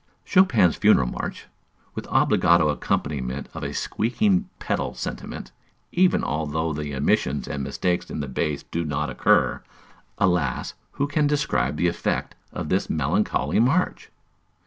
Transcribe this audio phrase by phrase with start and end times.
[0.25, 1.45] Chopin's Funeral March,
[1.93, 5.51] with obligato accompaniment of a squeaking pedal sentiment,
[5.91, 9.61] even although the omissions and mistakes in the bass do not occur,
[10.17, 10.73] alas!
[10.93, 14.09] who can describe the effect of this melancholy march?